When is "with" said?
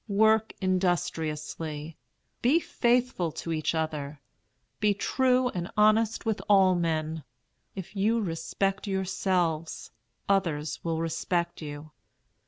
6.25-6.41